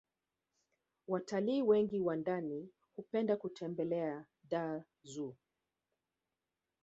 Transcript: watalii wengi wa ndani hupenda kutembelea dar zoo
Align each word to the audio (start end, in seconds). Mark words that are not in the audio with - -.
watalii 1.07 1.61
wengi 1.61 1.99
wa 2.01 2.15
ndani 2.15 2.69
hupenda 2.95 3.37
kutembelea 3.37 4.25
dar 4.49 4.83
zoo 5.03 5.35